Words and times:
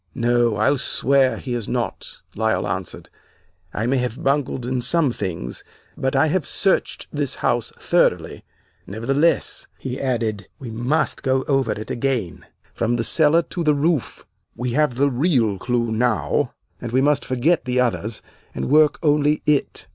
"'No, 0.15 0.55
I'll 0.55 0.79
swear 0.79 1.37
he 1.37 1.53
is 1.53 1.67
not,' 1.67 2.21
Lyle 2.33 2.67
answered. 2.67 3.11
'I 3.71 3.85
may 3.85 3.97
have 3.97 4.23
bungled 4.23 4.65
in 4.65 4.81
some 4.81 5.11
things, 5.11 5.63
but 5.95 6.15
I 6.15 6.25
have 6.25 6.43
searched 6.43 7.05
this 7.13 7.35
house 7.35 7.71
thoroughly. 7.77 8.43
Nevertheless,' 8.87 9.67
he 9.77 10.01
added, 10.01 10.49
'we 10.57 10.71
must 10.71 11.21
go 11.21 11.43
over 11.43 11.73
it 11.73 11.91
again, 11.91 12.47
from 12.73 12.95
the 12.95 13.03
cellar 13.03 13.43
to 13.43 13.63
the 13.63 13.75
roof. 13.75 14.25
We 14.55 14.71
have 14.71 14.95
the 14.95 15.11
real 15.11 15.59
clew 15.59 15.91
now, 15.91 16.55
and 16.81 16.91
we 16.91 17.01
must 17.01 17.23
forget 17.23 17.65
the 17.65 17.79
others 17.79 18.23
and 18.55 18.71
work 18.71 18.97
only 19.03 19.43
it. 19.45 19.87